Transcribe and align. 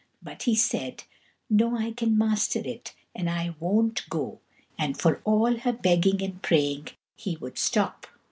But 0.23 0.41
he 0.41 0.55
said: 0.55 1.03
"No! 1.47 1.77
I 1.77 1.91
can 1.91 2.17
master 2.17 2.57
it, 2.65 2.95
and 3.13 3.29
I 3.29 3.53
won't 3.59 4.09
go"; 4.09 4.39
and 4.75 4.99
for 4.99 5.21
all 5.25 5.57
her 5.57 5.73
begging 5.73 6.23
and 6.23 6.41
praying 6.41 6.87
he 7.15 7.35
would 7.37 7.59
stop. 7.59 8.07